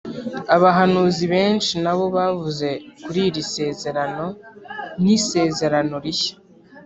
abahanuzi 0.55 1.23
benshi 1.33 1.73
nabo 1.83 2.05
bavuze 2.15 2.67
kuri 3.03 3.19
iri 3.27 3.43
sezerano: 3.53 4.25
“niisezerano 5.01 5.95
rishya, 6.03 6.35